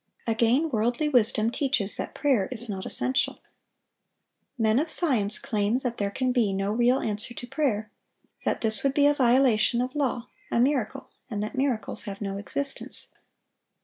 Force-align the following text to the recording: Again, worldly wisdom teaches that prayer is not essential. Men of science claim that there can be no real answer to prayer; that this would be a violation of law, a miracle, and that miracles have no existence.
Again, 0.25 0.71
worldly 0.71 1.09
wisdom 1.09 1.51
teaches 1.51 1.95
that 1.97 2.15
prayer 2.15 2.49
is 2.51 2.67
not 2.67 2.87
essential. 2.87 3.37
Men 4.57 4.79
of 4.79 4.89
science 4.89 5.37
claim 5.37 5.77
that 5.77 5.97
there 5.97 6.09
can 6.09 6.31
be 6.31 6.53
no 6.53 6.73
real 6.73 6.97
answer 7.01 7.35
to 7.35 7.45
prayer; 7.45 7.91
that 8.43 8.61
this 8.61 8.81
would 8.81 8.95
be 8.95 9.05
a 9.05 9.13
violation 9.13 9.79
of 9.79 9.93
law, 9.93 10.25
a 10.49 10.59
miracle, 10.59 11.11
and 11.29 11.43
that 11.43 11.53
miracles 11.53 12.05
have 12.05 12.19
no 12.19 12.37
existence. 12.37 13.09